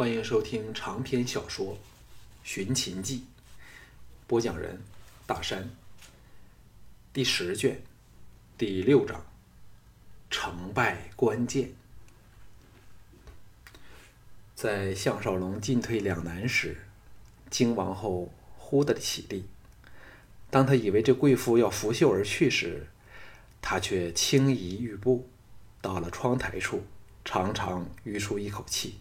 [0.00, 1.74] 欢迎收听长篇小说
[2.42, 3.18] 《寻秦记》，
[4.26, 4.80] 播讲人：
[5.26, 5.68] 大山。
[7.12, 7.82] 第十卷，
[8.56, 9.22] 第六章：
[10.30, 11.72] 成败关键。
[14.54, 16.78] 在项少龙进退两难时，
[17.50, 19.44] 金王后忽地起立。
[20.48, 22.86] 当他以为这贵妇要拂袖而去时，
[23.60, 25.28] 他却轻移玉步，
[25.82, 26.84] 到了窗台处，
[27.22, 28.94] 长长吁出一口气，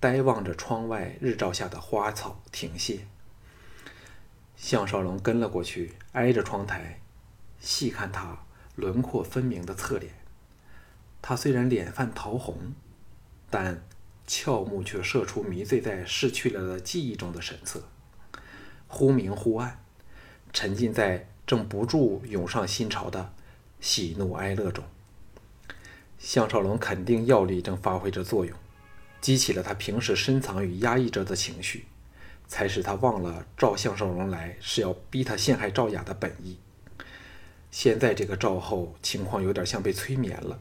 [0.00, 3.00] 呆望着窗外日照下的花草亭榭。
[4.56, 7.00] 项少龙跟了过去，挨着窗台，
[7.60, 8.38] 细看他
[8.76, 10.14] 轮廓分明的侧脸。
[11.20, 12.72] 他虽然脸泛桃红，
[13.50, 13.82] 但
[14.26, 17.82] 俏目却射出迷醉在逝去了的记忆中的神色，
[18.88, 19.82] 忽明忽暗。
[20.52, 23.32] 沉浸在正不住涌上心潮的
[23.80, 24.84] 喜怒哀乐中，
[26.18, 28.56] 项少龙肯定药力正发挥着作用，
[29.20, 31.86] 激起了他平时深藏与压抑着的情绪，
[32.48, 36.58] 才使他忘了赵项少龙来是要逼他陷害赵雅的本意。
[37.70, 40.60] 现在这个赵后情况有点像被催眠了，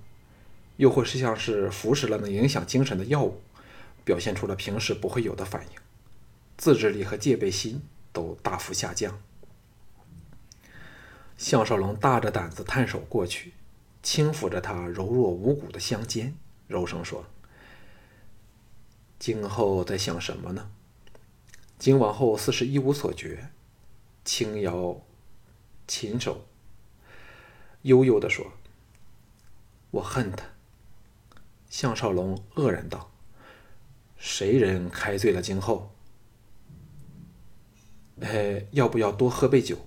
[0.78, 3.42] 又或是像是服食了能影响精神的药物，
[4.04, 5.80] 表现出了平时不会有的反应，
[6.58, 7.82] 自制力和戒备心
[8.14, 9.20] 都大幅下降。
[11.38, 13.54] 项少龙大着胆子探手过去，
[14.04, 16.36] 轻抚着她柔弱无骨的香肩，
[16.68, 17.26] 柔声说
[19.20, 20.72] ：“今后在想什么呢？”
[21.78, 23.50] 金王后似是一无所觉，
[24.26, 25.02] 轻摇
[25.88, 26.46] 琴手，
[27.84, 28.52] 悠悠地说
[29.92, 30.46] ：“我恨他。”
[31.70, 33.12] 项少龙愕然道
[34.18, 35.94] ：“谁人开罪了今后？
[38.22, 39.78] 哎，要不要多喝杯酒？”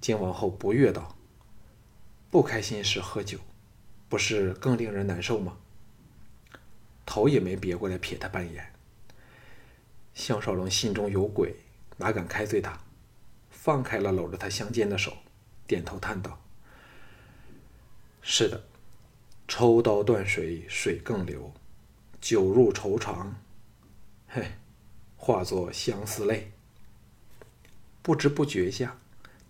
[0.00, 1.16] 金王后不悦道
[2.30, 3.38] ：“不开心时喝酒，
[4.08, 5.58] 不是更令人难受吗？”
[7.06, 8.72] 头也没别过来瞥他半眼。
[10.14, 11.56] 项少龙心中有鬼，
[11.96, 12.78] 哪敢开罪他？
[13.50, 15.16] 放开了搂着他相肩的手，
[15.66, 16.40] 点头叹道
[18.20, 18.62] ：“是的，
[19.48, 21.52] 抽刀断水，水更流；
[22.20, 23.34] 酒入愁肠，
[24.28, 24.52] 嘿，
[25.16, 26.52] 化作相思泪。”
[28.02, 28.98] 不知不觉下。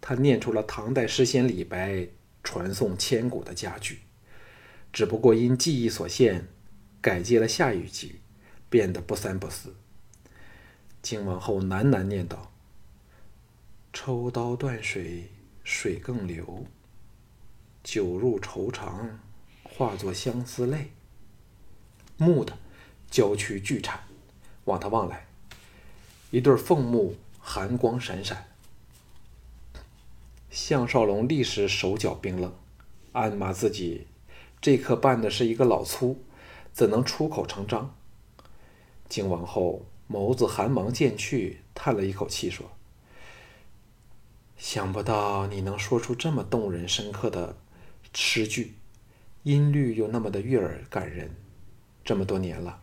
[0.00, 2.06] 他念出了唐代诗仙李白
[2.42, 4.00] 传颂千古的佳句，
[4.92, 6.46] 只不过因记忆所限，
[7.04, 8.18] 改接了下一句，
[8.70, 9.74] 变得不三不四。
[11.02, 12.50] 金王后喃喃念道
[13.92, 15.30] ：“抽刀断水，
[15.62, 16.64] 水更流；
[17.82, 19.20] 酒入愁肠，
[19.64, 20.92] 化作相思泪。”
[22.16, 22.56] 木的，
[23.10, 24.00] 娇躯巨颤，
[24.64, 25.26] 往他望来，
[26.30, 28.46] 一对凤目寒光闪闪。
[30.48, 32.50] 项少龙立时手脚冰冷，
[33.12, 34.06] 暗骂自己
[34.62, 36.24] 这刻扮的是一个老粗，
[36.74, 37.94] 怎能出口成章？
[39.08, 42.72] 靖王后眸子寒芒渐去，叹了一口气说
[44.58, 47.56] ：“想不到你能说出这么动人深刻的
[48.12, 48.74] 诗句，
[49.44, 51.36] 音律又那么的悦耳感人。
[52.04, 52.82] 这么多年了，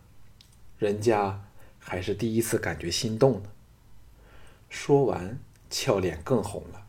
[0.80, 1.44] 人家
[1.78, 3.50] 还是第一次感觉心动呢。”
[4.70, 5.38] 说完，
[5.70, 6.88] 俏脸更红了。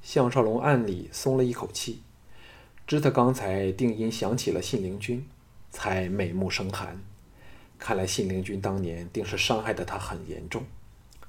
[0.00, 2.02] 项少龙暗里松了一口气，
[2.88, 5.28] 知他刚才定因想起了信陵君，
[5.70, 6.98] 才美目生寒。
[7.78, 10.64] 看来信陵君当年定是伤害的他很严重，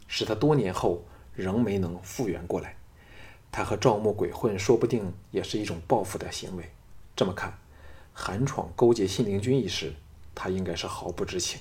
[0.08, 1.04] 使他多年后
[1.36, 2.78] 仍没能复原过来。
[3.52, 6.64] 他和赵牧鬼混，说不定也是一种报复的行为。
[7.14, 7.60] 这么看，
[8.14, 9.94] 韩闯勾结信陵君一事，
[10.34, 11.60] 他应该是毫不知情。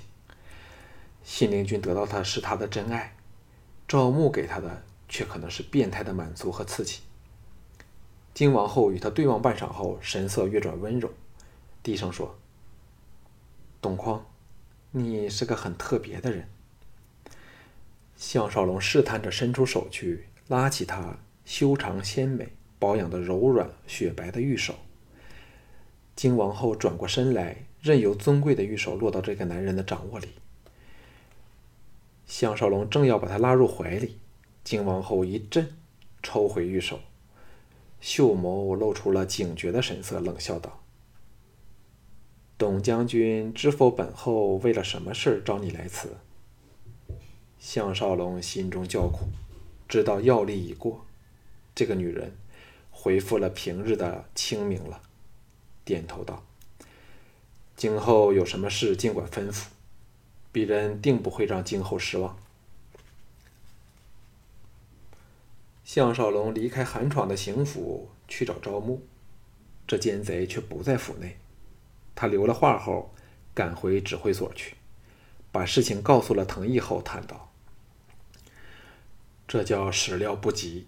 [1.25, 3.17] 信陵君得到他是他的真爱，
[3.89, 7.01] 赵牧给他的却可能是变态的满足和刺激。
[8.39, 11.11] 金王后与他对望半晌后，神色越转温柔，
[11.83, 12.39] 低声说
[13.83, 14.25] ：“董匡，
[14.93, 16.49] 你是个很特别的人。”
[18.17, 24.77] 项少龙试探着伸出手去拉起他修长纤美、保养的柔软雪白的玉手。
[26.15, 30.29] 金王后转过身来，任由尊贵的玉手落到这个男人的掌握里。
[32.25, 34.17] 项少龙正要把他拉入怀里，
[34.63, 35.75] 金王后一震，
[36.23, 37.01] 抽回玉手。
[38.01, 40.83] 秀眸露出了警觉的神色，冷笑道
[42.57, 43.91] ：“董将军知否？
[43.91, 46.17] 本后为了什么事找你来此？”
[47.59, 49.27] 项少龙心中叫苦，
[49.89, 51.05] 知道药力已过，
[51.75, 52.37] 这个女人
[52.91, 55.03] 恢复了平日的清明了，
[55.85, 56.45] 点头道
[57.77, 59.67] ：“今后有什么事尽管吩咐，
[60.53, 62.39] 鄙人定不会让今后失望。”
[65.89, 69.01] 项少龙离开韩闯的刑府去找赵牧，
[69.87, 71.39] 这奸贼却不在府内。
[72.15, 73.15] 他留了话后，
[73.55, 74.75] 赶回指挥所去，
[75.51, 77.51] 把事情告诉了藤义后，叹道
[79.49, 80.87] ：“这叫始料不及，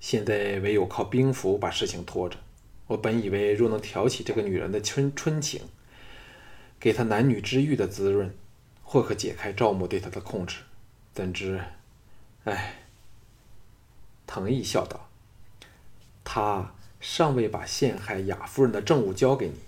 [0.00, 2.38] 现在唯有靠兵符把事情拖着。
[2.86, 5.60] 我本以为，若能挑起这个女人的春春情，
[6.80, 8.34] 给她男女之欲的滋润，
[8.82, 10.60] 或可解开赵牧对她的控制。
[11.12, 11.60] 怎知，
[12.44, 12.76] 唉。”
[14.32, 15.08] 藤义笑道
[16.22, 19.58] ：“他尚未把陷害雅夫人的证物交给你，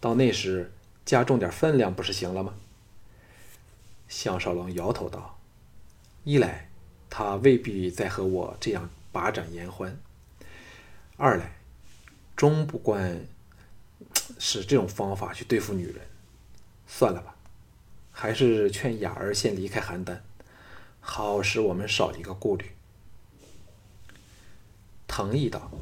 [0.00, 0.70] 到那时。”
[1.06, 2.54] 加重点分量不是行了吗？
[4.06, 5.40] 项少龙摇头道
[6.22, 6.68] ：“一来，
[7.08, 9.90] 他未必再和我这样把盏言欢；
[11.16, 11.56] 二来，
[12.36, 13.26] 终不惯
[14.38, 15.96] 使这种方法去对付女人。
[16.86, 17.34] 算了吧，
[18.12, 20.18] 还是劝雅儿先离开邯郸，
[21.00, 22.70] 好使我们少一个顾虑。”
[25.10, 25.72] 藤义道：“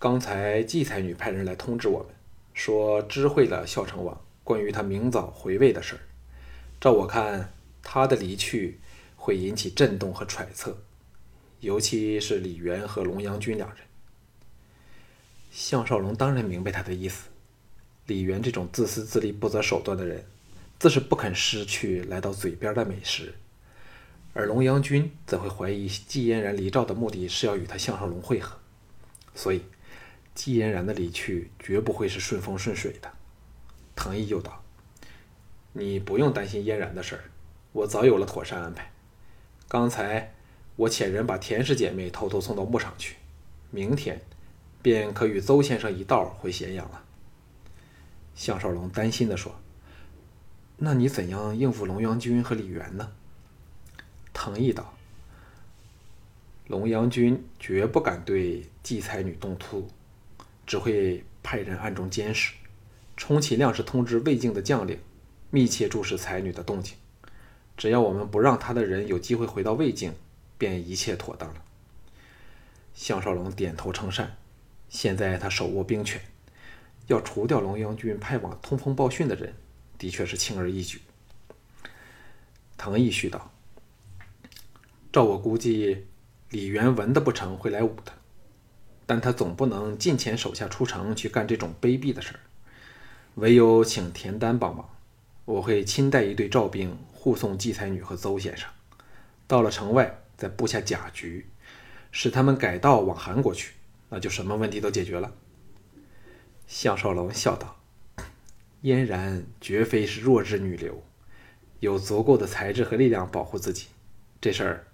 [0.00, 2.08] 刚才季才女派人来通知我们。”
[2.54, 6.00] 说知会了孝成王关于他明早回魏的事儿，
[6.80, 7.52] 照我看，
[7.82, 8.80] 他的离去
[9.14, 10.78] 会引起震动和揣测，
[11.60, 13.80] 尤其是李渊和龙阳君两人。
[15.50, 17.28] 项少龙当然明白他的意思，
[18.06, 20.24] 李渊这种自私自利、不择手段的人，
[20.78, 23.34] 自是不肯失去来到嘴边的美食，
[24.36, 28.58] 而龙阳君则会怀疑季嫣然离赵的目的是要与他项少龙会合，
[29.34, 29.62] 所以。
[30.34, 33.10] 季嫣然的离去绝不会是顺风顺水的。
[33.94, 34.62] 唐毅又道
[35.72, 37.24] ：“你不用担心嫣然的事儿，
[37.72, 38.92] 我早有了妥善安排。
[39.66, 40.34] 刚才
[40.76, 43.16] 我遣人把田氏姐妹偷偷送到牧场去，
[43.70, 44.20] 明天
[44.82, 47.02] 便可与邹先生一道回咸阳了。”
[48.36, 49.58] 项少龙担心地说
[50.76, 53.10] ：“那你怎样应付龙阳君和李元呢？”
[54.38, 54.94] 唐毅道
[56.68, 59.88] ：“龙阳君绝不敢对季才女动粗。”
[60.66, 62.52] 只会派人暗中监视，
[63.16, 64.98] 充其量是通知魏境的将领，
[65.50, 66.96] 密切注视才女的动静。
[67.78, 70.12] 只要我们不让他的人有机会回到魏境，
[70.58, 71.62] 便一切妥当了。
[72.92, 74.36] 项少龙点头称善。
[74.90, 76.20] 现在他手握兵权，
[77.06, 79.54] 要除掉龙阳军派往通风报讯的人，
[79.96, 81.00] 的确是轻而易举。
[82.76, 83.52] 藤毅续道
[85.16, 86.04] ：“照我估计，
[86.50, 88.12] 李元文的不成，会来武的。”
[89.06, 92.40] 但他总不能近前手下出城去干这种卑鄙的事儿，
[93.36, 94.90] 唯有请田丹帮忙。
[95.46, 98.68] 我会亲带一队赵兵护送季才女和邹先生，
[99.46, 101.46] 到了城外再布下假局，
[102.12, 103.72] 使他们改道往韩国去，
[104.10, 105.32] 那就什么问题都解决了。
[106.66, 107.80] 项少龙笑道
[108.82, 111.02] ：“嫣然绝非是弱智女流，
[111.80, 113.86] 有足够的才智和力量保护自己。
[114.42, 114.86] 这事儿，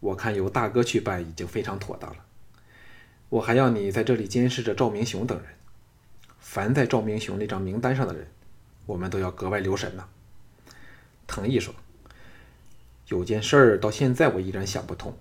[0.00, 2.16] 我看由大哥去办已经非常妥当了。”
[3.30, 5.46] 我还要你在这里监视着赵明雄等人，
[6.40, 8.26] 凡在赵明雄那张名单上的人，
[8.86, 10.08] 我们都要格外留神呐。
[11.28, 11.72] 藤毅说
[13.06, 15.16] ：“有件事儿到现在我依然想不通，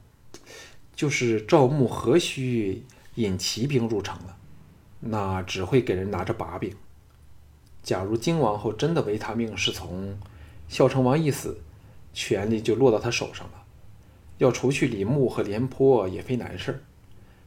[0.95, 2.83] 就是赵牧何须
[3.13, 4.33] 引骑兵入城呢？
[5.01, 6.75] 那只会给人拿着把柄。
[7.83, 10.17] 假如金王后真的违他命是从，
[10.67, 11.59] 孝成王一死，
[12.11, 13.58] 权力就落到他手上了，
[14.39, 16.79] 要除去李牧和廉颇也非难事儿。”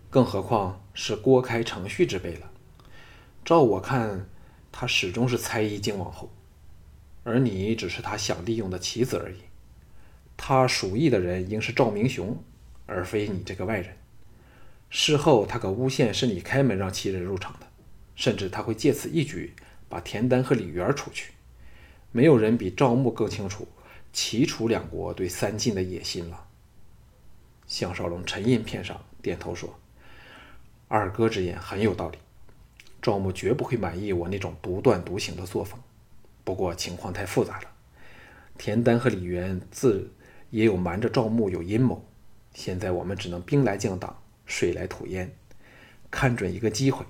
[0.08, 2.50] 更何况是郭开程序之辈了。
[3.44, 4.28] 照我看，
[4.70, 6.30] 他始终是猜疑靖王后，
[7.24, 9.38] 而你只是他想利用的棋子而已。
[10.36, 12.36] 他属意的人应是赵明雄，
[12.86, 13.96] 而非你这个外人。
[14.90, 17.66] 事后他可诬陷是你开门让其人入场的，
[18.14, 19.54] 甚至他会借此一举
[19.88, 21.32] 把田丹和李元除去。
[22.10, 23.66] 没有人比赵牧更清楚
[24.12, 26.48] 齐楚两国对三晋的野心了。
[27.72, 29.78] 项少龙沉吟片上，点头说。
[30.88, 32.18] 二哥之言很有道理，
[33.00, 35.80] 赵牧绝不会满意我那种独断独行的作风。
[36.44, 37.68] 不过情况太复杂了，
[38.58, 40.12] 田丹和李渊自
[40.50, 42.04] 也有瞒着赵牧有阴谋。
[42.52, 45.34] 现在我们只能兵来将挡，水来土掩，
[46.10, 47.06] 看准一个机会，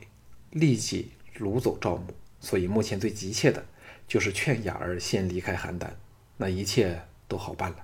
[0.50, 2.04] 立即掳走赵牧。
[2.38, 3.66] 所以目前最急切的
[4.06, 5.88] 就是劝雅儿先离开邯郸，
[6.36, 7.78] 那一切都好办了。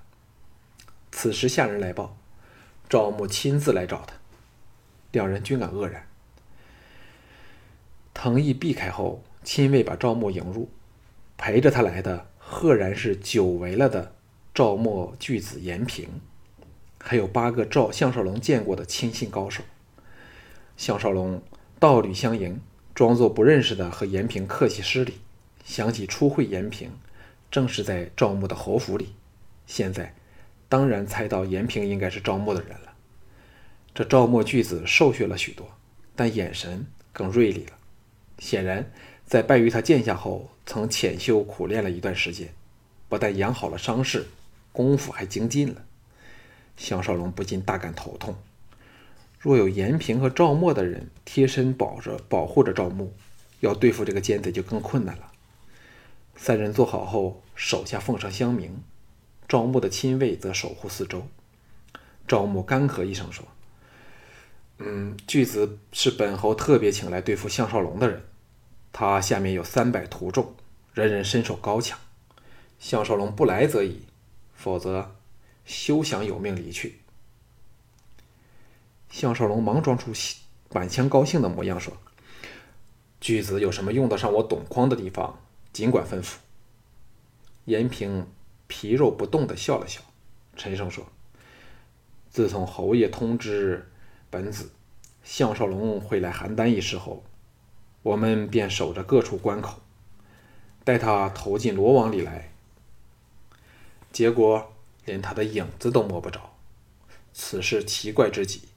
[1.10, 2.16] 此时下人来报，
[2.88, 4.14] 赵牧亲自来找他。
[5.12, 6.06] 两人均感愕然。
[8.14, 10.68] 藤毅避开后，亲卫把赵牧迎入，
[11.36, 14.14] 陪着他来的赫然是久违了的
[14.54, 16.08] 赵默巨子严平，
[16.98, 19.62] 还有八个赵项少龙见过的亲信高手。
[20.76, 21.42] 项少龙
[21.78, 22.60] 道履相迎，
[22.94, 25.14] 装作不认识的和严平客气施礼。
[25.64, 26.90] 想起初会严平，
[27.50, 29.14] 正是在赵牧的侯府里，
[29.66, 30.14] 现在
[30.68, 32.94] 当然猜到严平应该是赵默的人了。
[33.94, 35.66] 这赵默巨子瘦削了许多，
[36.14, 37.72] 但眼神更锐利了。
[38.38, 38.90] 显然，
[39.26, 42.52] 在拜于他剑下后，曾潜修苦练了一段时间，
[43.08, 44.26] 不但养好了伤势，
[44.70, 45.84] 功夫还精进了。
[46.76, 48.36] 项少龙不禁大感头痛。
[49.40, 53.10] 若有严平和赵默的人贴身保着、保护着赵默，
[53.60, 55.32] 要对付这个奸贼就更困难了。
[56.36, 58.70] 三人做好后，手下奉上香茗，
[59.48, 61.26] 赵牧的亲卫则守护四周。
[62.26, 63.46] 赵牧干咳一声说
[64.76, 68.22] ：“嗯，巨子是本侯特别请来对付项少龙的人，
[68.92, 70.54] 他下面有三百徒众，
[70.92, 71.98] 人人身手高强。
[72.78, 74.02] 项少龙不来则已，
[74.54, 75.16] 否则
[75.64, 77.00] 休想有命离去。”
[79.08, 80.12] 项少龙忙装出
[80.70, 81.96] 满腔高兴的模样，说
[83.18, 85.40] ：“巨子有什么用得上我董匡的地方，
[85.72, 86.34] 尽管吩咐。”
[87.64, 88.26] 延平
[88.68, 90.00] 皮肉不动的笑了笑，
[90.56, 91.04] 沉声说
[92.30, 93.90] ：“自从侯爷通知
[94.30, 94.70] 本子
[95.24, 97.24] 项少龙会来邯郸一事后，
[98.02, 99.80] 我们便守着各处关口，
[100.84, 102.52] 待他投进罗网里来。
[104.12, 104.72] 结果
[105.04, 106.54] 连他的影子都摸不着，
[107.32, 108.68] 此事奇怪之极。”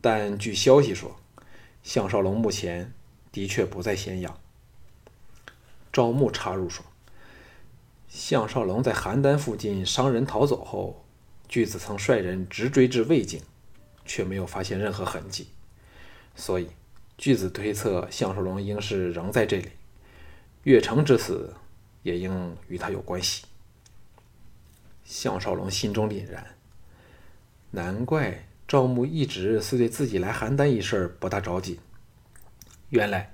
[0.00, 1.16] 但据消息说，
[1.82, 2.92] 项少龙目前
[3.32, 4.38] 的确不在咸阳。
[5.92, 6.84] 赵牧插入说
[8.16, 11.04] ：“项少龙在邯郸附近伤人逃走后，
[11.50, 13.42] 巨子曾率人直追至魏境，
[14.06, 15.48] 却没有发现任何痕迹，
[16.34, 16.70] 所以
[17.18, 19.68] 巨子推测项少龙应是仍在这里。
[20.62, 21.54] 岳成之死
[22.02, 23.44] 也应与他有关系。”
[25.04, 26.56] 项少龙心中凛然，
[27.72, 28.46] 难怪。
[28.66, 31.78] 赵牧一直是对自己来邯郸一事不大着急，
[32.88, 33.30] 原来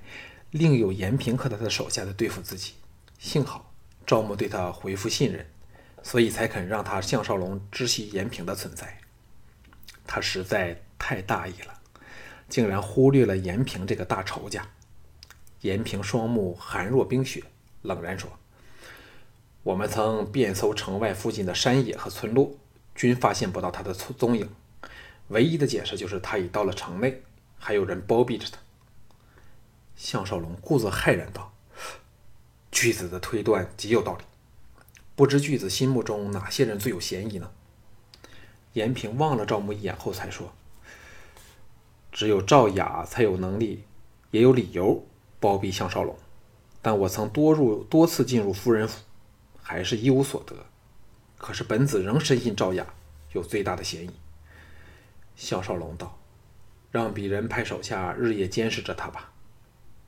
[0.50, 2.74] 另有严平和他的手下在对付自己。
[3.18, 3.72] 幸好
[4.06, 5.47] 赵牧对他回复信任，
[6.02, 8.99] 所以才肯让他项少龙知悉延平的存在。
[10.06, 11.80] 他实在太大意了，
[12.49, 14.66] 竟然忽略了延平这个大仇家。
[15.61, 17.42] 延平双目寒若冰雪，
[17.82, 18.28] 冷然说
[19.62, 22.56] ：“我们曾遍搜城外附近的山野和村落，
[22.97, 24.50] 均发现不到他的踪影。”
[25.28, 27.23] 唯一的解释就是他已到了城内，
[27.56, 28.59] 还有人包庇着他。
[29.94, 31.54] 项少龙故作骇然道
[32.73, 34.25] ：“巨子的推断极有道理，
[35.14, 37.50] 不知巨子心目中哪些人最有嫌疑呢？”
[38.73, 40.52] 严平望了赵牧一眼后才说
[42.11, 43.85] ：“只有赵雅才有能力，
[44.31, 45.07] 也有理由
[45.38, 46.17] 包庇项少龙。
[46.81, 49.02] 但我曾多入多次进入夫人府，
[49.62, 50.57] 还是一无所得。
[51.37, 52.87] 可是本子仍深信赵雅
[53.33, 54.11] 有最大的嫌疑。”
[55.37, 56.19] 项少龙道
[56.91, 59.31] ：“让鄙人派手下日夜监视着他吧，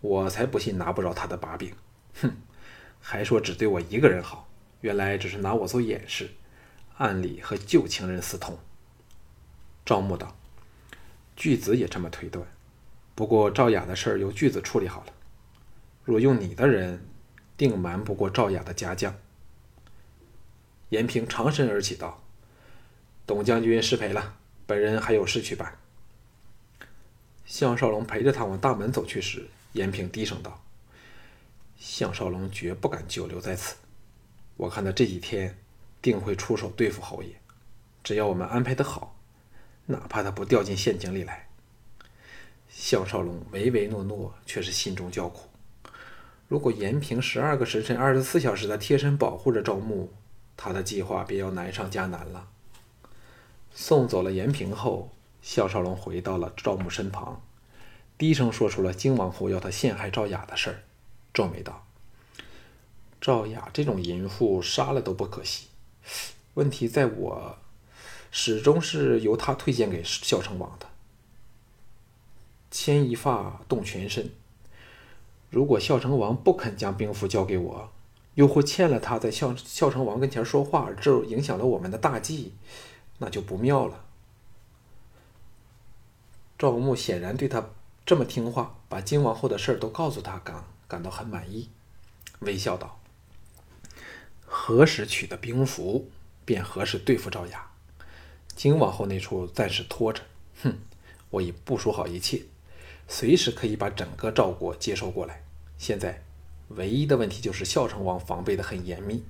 [0.00, 1.74] 我才不信拿不着他的把柄。”
[2.22, 2.30] 哼，
[3.06, 4.48] 还说只对我一个人好，
[4.80, 6.30] 原来只是拿我做掩饰，
[6.96, 8.58] 暗里和旧情人私通。
[9.84, 10.34] 赵牧道
[11.36, 12.46] ：“巨子也这么推断，
[13.14, 15.12] 不过赵雅的事儿由巨子处理好了。
[16.02, 17.06] 若用你的人，
[17.58, 19.14] 定瞒不过赵雅的家将。”
[20.88, 22.24] 严平长身而起道
[23.26, 25.76] ：“董将军失陪了。”本人还有事去办。
[27.44, 30.63] 项少龙陪着他往大门走去时，严平低声道
[31.96, 33.76] ：“项少龙绝不敢久留在此，
[34.56, 35.56] 我看他这几天
[36.02, 37.28] 定会出手对付侯爷。
[38.02, 39.16] 只要我们安排的好，
[39.86, 41.46] 哪怕他不掉进陷阱里来。”
[42.68, 45.48] 项少龙唯唯诺诺，却是心中叫苦。
[46.48, 50.12] 如果严平十二个时辰、二十四小时的贴身保护着赵牧，
[50.56, 52.48] 他的计划便要难上加难了。
[53.72, 57.40] 送走了严平后，项少龙回到了赵牧身旁，
[58.18, 60.82] 低声说出了荆王后要他陷害赵雅的事儿，
[61.34, 61.84] 皱眉道
[63.20, 65.66] ：“赵雅这种淫妇，杀了都不可惜。
[66.54, 67.58] 问题在我，
[68.30, 70.86] 始终是由他推荐给孝成王的。
[72.70, 74.30] 牵一发动全身，
[75.50, 77.92] 如果孝成王不肯将兵符交给我，
[78.34, 82.54] 又或欠了他在孝孝成王跟前说话，这影响了我们的大计。”
[83.18, 84.04] 那就不妙了。
[86.58, 87.64] 赵牧显然对他
[88.04, 90.64] 这么听话，把金王后的事儿都告诉他，刚
[90.94, 91.68] 感到很满意，
[92.38, 93.00] 微笑道
[94.46, 96.08] ：“何时取得兵符，
[96.44, 97.68] 便何时对付赵雅。
[98.54, 100.22] 金王后那处暂时拖着，
[100.62, 100.78] 哼，
[101.30, 102.44] 我已部署好一切，
[103.08, 105.42] 随时可以把整个赵国接收过来。
[105.76, 106.22] 现在
[106.68, 109.24] 唯一的问题就是孝成王防备的很严密，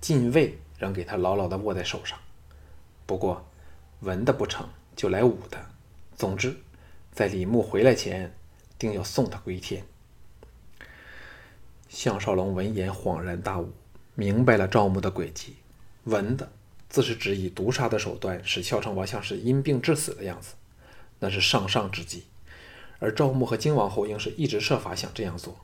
[0.00, 2.18] 禁卫仍给他牢牢的握在手上。”
[3.04, 3.46] 不过，
[4.00, 4.66] 文的不成
[4.96, 5.66] 就来武的。
[6.16, 6.56] 总之，
[7.12, 8.34] 在李牧回来前，
[8.78, 9.84] 定要送他归天。
[11.92, 13.70] 项少龙闻言恍然大悟，
[14.14, 15.56] 明白了赵牧的诡计。
[16.04, 16.50] 文的
[16.88, 20.54] 自是指以毒杀的手段使孝成王像是因病致死的样子，
[21.18, 22.24] 那是上上之计。
[22.98, 25.54] 而赵牧和金王后应是一直设法想这样做，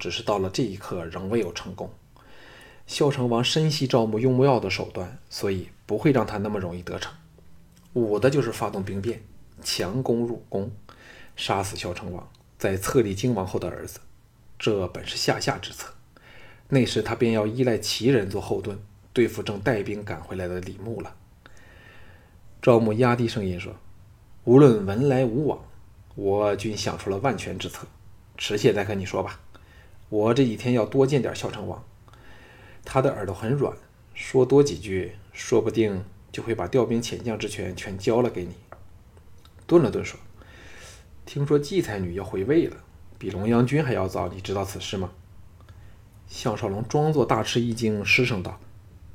[0.00, 1.88] 只是到了这一刻仍未有成功。
[2.88, 7.14] 孝成王深悉赵牧用不药的手段，所以不会让他那么容易得逞。
[7.92, 9.22] 武的就是发动兵变，
[9.62, 10.72] 强攻入宫，
[11.36, 14.00] 杀死孝成王，再册立荆王后的儿子。
[14.58, 15.94] 这本是下下之策。
[16.68, 18.76] 那时他便要依赖齐人做后盾，
[19.12, 21.14] 对付正带兵赶回来的李牧了。
[22.60, 23.74] 赵牧压低声音说
[24.44, 25.64] ：“无论文来武往，
[26.16, 27.86] 我均想出了万全之策。
[28.36, 29.40] 迟些再跟你说吧。
[30.08, 31.84] 我这几天要多见点孝成王，
[32.84, 33.76] 他的耳朵很软，
[34.12, 38.54] 说多几句，说不定就会把调兵遣将之权全交了给你。”
[39.66, 40.18] 顿了顿说
[41.24, 42.76] ：“听说季才女要回魏了，
[43.18, 45.10] 比龙阳君还要早，你知道此事吗？”
[46.28, 48.60] 项少龙装作大吃一惊，失声道：“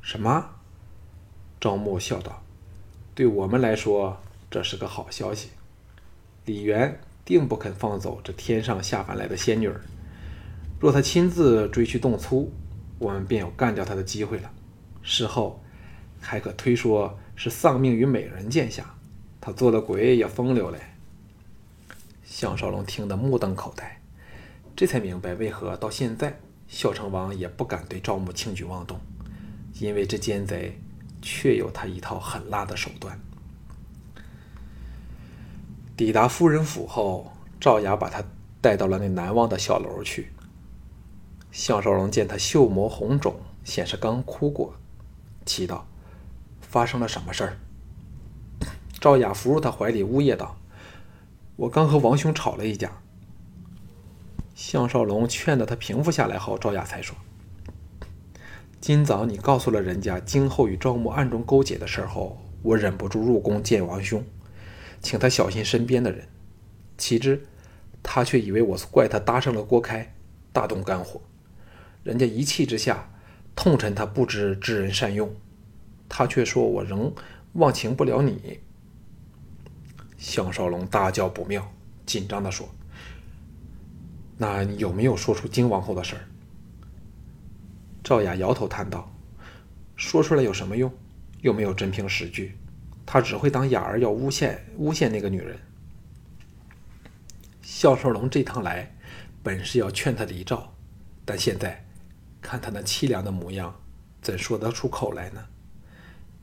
[0.01, 0.49] 什么？”
[1.61, 2.43] 赵默笑道
[3.15, 4.17] ：“对我们来说，
[4.51, 5.49] 这是个好消息。
[6.45, 9.79] 李渊定不肯放走这天上下凡来的仙女儿。
[10.79, 12.51] 若他亲自追去动粗，
[12.99, 14.51] 我们便有干掉他的机会了。
[15.01, 15.63] 事后
[16.19, 18.95] 还可推说是丧命于美人剑下，
[19.39, 20.79] 他做了鬼也风流嘞。”
[22.23, 24.01] 项少龙听得目瞪口呆，
[24.75, 26.39] 这才明白为何到现在。
[26.65, 28.99] 孝成王也不敢对赵牧轻举妄动，
[29.79, 30.79] 因为这奸贼
[31.21, 33.19] 确有他一套狠辣的手段。
[35.95, 38.23] 抵达夫人府后，赵雅把他
[38.59, 40.31] 带到了那难忘的小楼去。
[41.51, 44.73] 项少龙见他秀眸红肿，显示刚哭过，
[45.45, 45.85] 奇道
[46.59, 47.57] ：“发生了什么事儿？”
[48.99, 50.57] 赵雅伏入他怀里，呜咽道
[51.55, 52.91] ：“我刚和王兄吵了一架。”
[54.55, 57.15] 项少龙劝得他平复下来后，赵雅才说
[58.79, 64.23] ：“今早你告诉了人家今后与赵牧暗中勾结的事后，我忍不住入宫见王兄，
[65.01, 66.27] 请他小心身边的人。
[66.97, 67.45] 岂知
[68.03, 70.13] 他却以为我是怪他搭上了郭开，
[70.51, 71.19] 大动肝火。
[72.03, 73.11] 人家一气之下，
[73.55, 75.33] 痛陈他不知知人善用。
[76.07, 77.11] 他却说我仍
[77.53, 78.59] 忘情不了你。”
[80.23, 81.69] 项少龙大叫不妙，
[82.05, 82.73] 紧张地说。
[84.37, 86.23] 那你有没有说出金王后的事儿？
[88.01, 89.13] 赵雅摇头叹道
[89.97, 90.89] ：“说出来有什么用？
[91.41, 92.57] 又没有真凭实据，
[93.05, 95.59] 他只会当雅儿要诬陷诬陷那个女人。”
[97.61, 98.95] 孝少龙这趟来，
[99.43, 100.73] 本是要劝他离赵，
[101.25, 101.85] 但现在
[102.41, 103.77] 看他那凄凉的模样，
[104.21, 105.45] 怎说得出口来呢？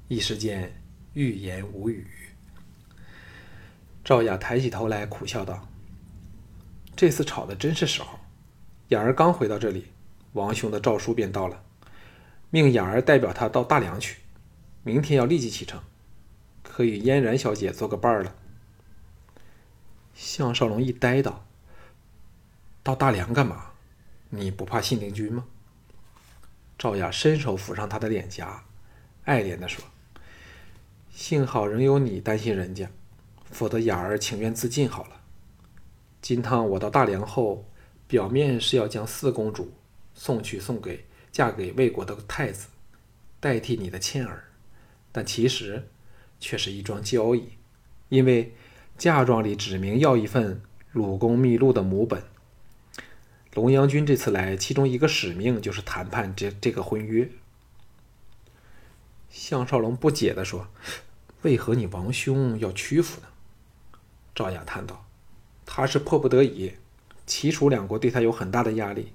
[0.06, 0.70] 一时间
[1.14, 2.06] 欲言无语。
[4.02, 5.68] 赵雅抬起头来，苦笑道。
[6.96, 8.18] 这次吵的真是时候，
[8.88, 9.86] 雅儿刚回到这里，
[10.32, 11.62] 王兄的诏书便到了，
[12.50, 14.18] 命雅儿代表他到大梁去，
[14.82, 15.80] 明天要立即启程，
[16.62, 18.34] 可与嫣然小姐做个伴儿了。
[20.14, 21.46] 项少龙一呆道
[22.82, 23.70] ：“到大梁干嘛？
[24.30, 25.44] 你不怕信陵君吗？”
[26.76, 28.64] 赵雅伸手抚上他的脸颊，
[29.24, 29.84] 爱怜地说
[31.10, 32.90] ：“幸好仍有你担心人家，
[33.50, 35.20] 否则雅儿情愿自尽好了。”
[36.22, 37.66] 金汤，我到大梁后，
[38.06, 39.72] 表面是要将四公主
[40.14, 42.68] 送去送给嫁给魏国的太子，
[43.40, 44.44] 代替你的倩儿，
[45.10, 45.88] 但其实
[46.38, 47.50] 却是一桩交易，
[48.10, 48.54] 因为
[48.98, 50.60] 嫁妆里指明要一份
[50.92, 52.22] 鲁公秘录的母本。
[53.54, 57.28] 龙阳君这次来，其中一个使命就是谈判这这个婚约。
[59.30, 60.68] 项少龙不解地说
[61.42, 63.28] ：“为何你王兄要屈服呢？”
[64.40, 65.04] 赵雅叹道。
[65.66, 66.72] 他是迫不得已，
[67.26, 69.12] 齐楚两国对他有很大的压力。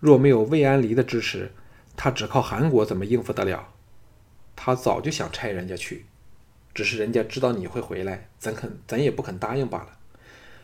[0.00, 1.52] 若没有魏安离的支持，
[1.94, 3.68] 他只靠韩国怎么应付得了？
[4.56, 6.06] 他早就想差人家去，
[6.72, 9.98] 只是人家知道你会回来，怎肯怎也不肯答应罢了。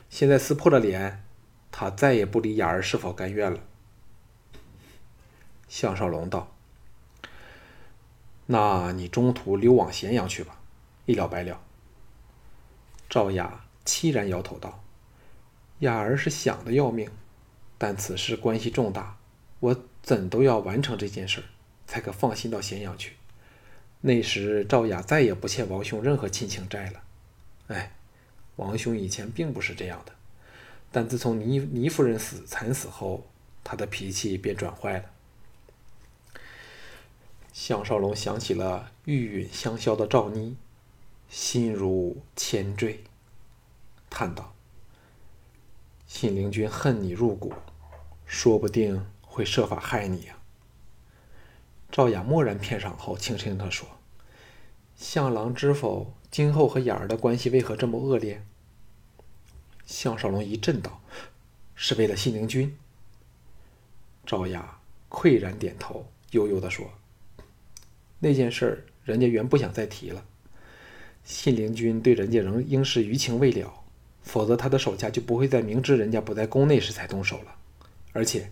[0.09, 1.23] 现在撕破了脸，
[1.71, 3.61] 他再也不理雅儿是否甘愿了。
[5.69, 6.57] 项少龙道
[8.47, 10.59] ：“那你中途溜往咸阳去吧，
[11.05, 11.61] 一了百了。”
[13.11, 14.83] 赵雅凄然摇头道。
[15.81, 17.11] 雅儿是想的要命，
[17.79, 19.19] 但此事关系重大，
[19.61, 21.43] 我怎都要完成这件事，
[21.87, 23.15] 才可放心到咸阳去。
[24.03, 27.03] 那时赵雅再也不欠王兄任何亲情债了。
[27.69, 27.93] 哎，
[28.57, 30.13] 王兄以前并不是这样的，
[30.93, 33.27] 但自从倪倪夫人死惨死后，
[33.65, 35.05] 他的脾气便转坏了。
[37.53, 40.57] 项少龙想起了玉允香消的赵妮，
[41.29, 43.05] 心如铅坠，
[44.11, 44.55] 叹道。
[46.07, 47.55] 信陵君恨你入骨，
[48.27, 50.37] 说不定会设法害你呀。
[51.91, 53.89] 赵雅默然片场后，轻声地说
[54.97, 56.13] ：“向郎知否？
[56.31, 58.45] 今后和雅儿的关系为何这么恶劣？”
[59.87, 61.01] 项少龙一震道
[61.75, 62.77] ：“是为了信陵君。”
[64.27, 66.91] 赵雅喟然点头，悠悠地说
[68.21, 70.25] ：“那件事儿，人家原不想再提了。
[71.25, 73.80] 信陵君对人家仍应是余情未了，
[74.23, 77.57] 否则他的手下就不会在明知人家不在宫内时才动手了。
[78.13, 78.51] 而且，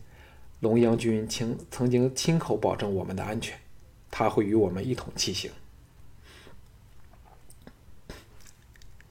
[0.60, 3.58] 龙阳君曾曾经亲口保证我们的安全，
[4.10, 5.50] 他会与我们一同骑行。”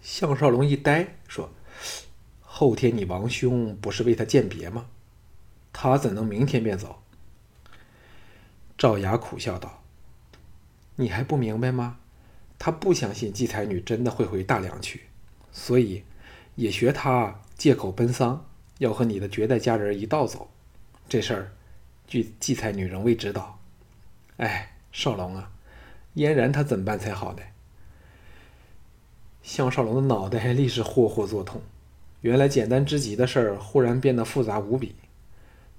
[0.01, 1.49] 项少龙一呆，说
[2.41, 4.87] ：“后天你王兄不是为他饯别吗？
[5.73, 7.01] 他怎能明天便走？”
[8.77, 9.83] 赵雅苦笑道
[10.95, 11.99] ：“你还不明白吗？
[12.57, 15.03] 他不相信季才女真的会回大梁去，
[15.51, 16.03] 所以
[16.57, 18.45] 也学他借口奔丧，
[18.79, 20.49] 要和你的绝代佳人一道走。
[21.07, 21.51] 这事儿，
[22.07, 23.59] 据荠菜女仍未知道。
[24.37, 25.51] 哎，少龙啊，
[26.15, 27.41] 嫣然她怎么办才好呢？”
[29.43, 31.61] 项少龙的脑袋立时霍霍作痛，
[32.21, 34.95] 原来简单之极的事儿，忽然变得复杂无比。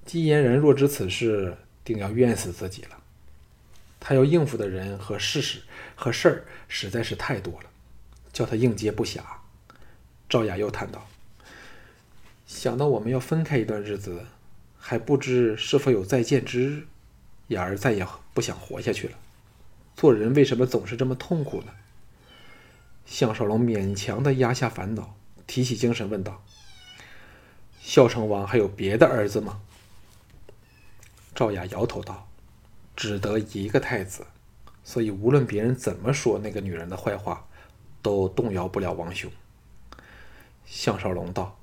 [0.07, 2.97] 姬嫣然若知此事，定要怨死自己了。
[4.01, 5.61] 他要应付的人和事实
[5.97, 7.69] 和事儿实在是太多了，
[8.33, 9.21] 叫他应接不暇。
[10.29, 11.07] 赵雅又叹道
[12.47, 14.27] ：“想到我们要分开一段日子，
[14.79, 16.87] 还不知是否有再见之日，
[17.47, 19.14] 雅儿再也不想活下去了。
[19.97, 21.73] 做人为什么总是这么痛苦呢？”
[23.07, 26.45] 项少龙勉强的压下烦恼，提起精神问道
[27.81, 29.62] ：“孝成王还有别的儿子吗？”
[31.35, 32.29] 赵雅摇头道
[32.95, 34.27] ：“只得一个太子，
[34.85, 37.49] 所以无论别人怎么说那个女人的坏话，
[38.03, 39.33] 都动摇不了王兄。”
[40.70, 41.59] 项少龙道：“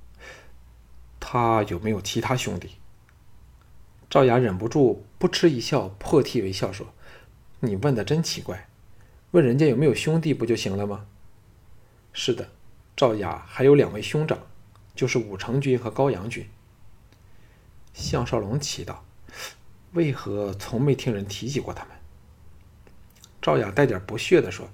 [1.19, 2.71] 他有没有其他兄弟？”
[4.09, 6.87] 赵雅忍不住扑哧一笑，破涕为笑说
[7.61, 8.67] ：“你问的真奇怪，
[9.31, 11.05] 问人家有没有兄弟不就行了吗？”
[12.11, 12.49] 是的，
[12.95, 14.39] 赵雅还有两位兄长，
[14.95, 16.47] 就是武成君和高阳君。
[17.93, 19.05] 项少龙奇道
[19.93, 21.93] ：“为何从没听人提起过他们？”
[23.41, 24.69] 赵雅带点不屑地说：“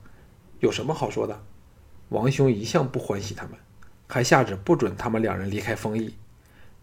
[0.61, 1.43] 有什么好说的？
[2.09, 3.53] 王兄一向不欢喜他们，
[4.13, 6.15] 还下旨不准他们两人离开丰邑，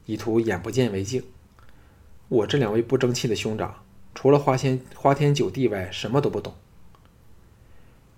[0.06, 1.22] 以图眼不见为净。
[2.28, 6.56] 我这两位不争气的兄长，除了花天花天酒地外，什么都不懂。”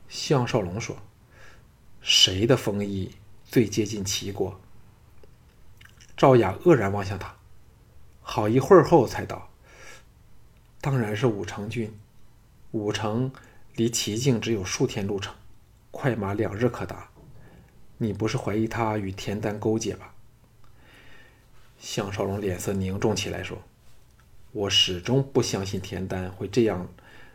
[0.08, 0.96] 项少龙说。
[2.00, 4.58] 谁的封邑最接近齐国？
[6.16, 7.34] 赵雅愕然望向他，
[8.22, 9.50] 好一会儿后才道
[10.80, 11.92] ：“当然是武成君。
[12.70, 13.30] 武城
[13.74, 15.34] 离齐境只有数天路程，
[15.90, 17.10] 快马两日可达。
[18.02, 20.14] 你不是怀疑他与田丹勾结吧？”
[21.78, 23.62] 项少龙脸色凝重起来，说
[24.52, 26.88] ：“我始终不相信田丹会这样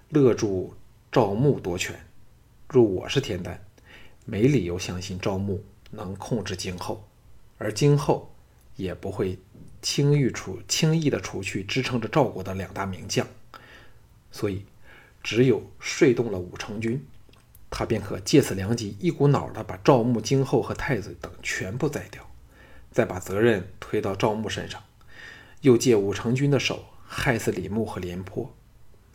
[0.10, 0.74] 勒住
[1.12, 1.96] 赵牧夺权。
[2.68, 3.62] 若我是田丹。”
[4.28, 7.08] 没理由相信赵牧能控制京后，
[7.60, 8.34] 而京后
[8.76, 9.38] 也不会
[9.84, 13.28] 轻易除轻易的除去支撑着赵国的两大名将，
[14.32, 14.66] 所以
[15.22, 17.06] 只有说动了武成军，
[17.78, 22.26] 他便可借此良机，一股脑的把赵牧、京后和太子等全部宰掉，
[22.90, 24.82] 再把责任推到赵牧身上，
[25.60, 28.56] 又借武成君的手害死李牧和廉颇，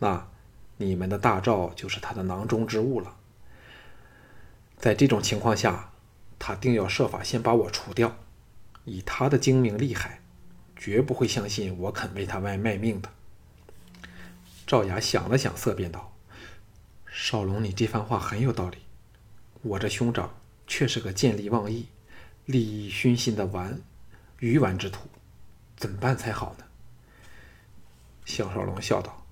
[0.00, 0.28] 那
[0.76, 3.16] 你们的大赵就是他的囊中之物了。
[4.76, 5.92] 在这种情况下，
[6.38, 8.14] 他定要设法先把我除掉。
[8.84, 10.20] 以他的精明厉害，
[10.76, 13.08] 绝不会相信我肯为他卖卖命的。
[14.66, 16.12] 赵雅想了想，色便道
[17.22, 18.78] ：“少龙，你这番话很有道理。
[19.60, 20.34] 我这兄长
[20.66, 21.86] 却是个见利忘义、
[22.46, 23.78] 利益熏心的顽
[24.38, 25.06] 愚顽之徒，
[25.76, 26.64] 怎么办才好呢？”
[28.24, 29.26] 项少龙笑道：“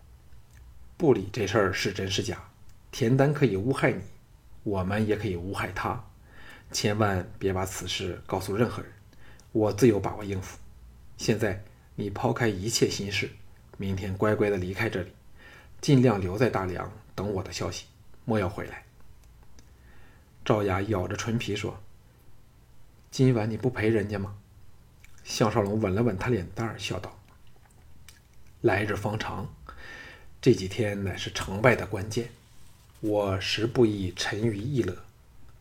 [0.99, 2.51] 不理这事儿是真是假，
[2.93, 4.03] 田丹可以诬害你。”
[4.65, 6.05] 我们也可以诬害他，
[6.71, 8.93] 千万别把此事告诉任何人，
[9.53, 10.59] 我自有把握应付。
[11.17, 13.31] 现在你抛开一切心事，
[13.79, 15.11] 明天乖乖的离开这里，
[15.81, 17.87] 尽量留在大梁等我的消息，
[18.25, 18.85] 莫要回来。
[20.45, 21.83] 赵雅咬着唇皮说
[23.11, 24.37] ：“今晚你不陪人家吗？”
[25.25, 27.19] 项少龙吻了吻他脸蛋儿，笑道
[28.63, 29.53] ：“来日方长，
[30.41, 32.31] 这几天乃是成败的关键。”
[33.01, 34.97] 我实不宜沉于逸乐，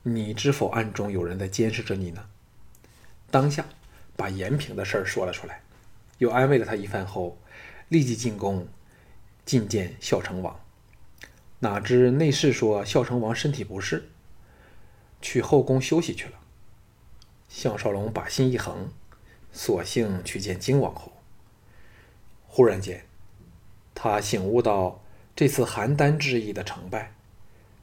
[0.04, 2.24] 你知否暗中有人在监视着你呢？
[3.32, 3.66] 当下
[4.16, 5.64] 把延平的事儿说了出来，
[6.20, 7.36] 又安慰了他一番后，
[7.90, 8.68] 立即进宫
[9.44, 10.60] 觐见孝成王。
[11.60, 14.10] 哪知内侍说孝成王身体不适，
[15.22, 16.40] 去后宫休息去了。
[17.50, 18.92] 项少龙把心一横，
[19.52, 21.14] 索性去见金王后。
[22.48, 23.06] 忽然间，
[23.96, 25.04] 他醒悟到
[25.36, 27.14] 这次邯郸之役的成败。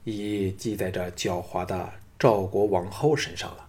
[0.04, 3.63] 已记在这狡猾的赵国王后身上了。